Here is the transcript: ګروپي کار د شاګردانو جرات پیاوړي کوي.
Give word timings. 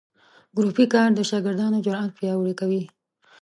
ګروپي 0.57 0.85
کار 0.93 1.09
د 1.15 1.19
شاګردانو 1.29 1.83
جرات 1.85 2.11
پیاوړي 2.17 2.53
کوي. 2.59 2.83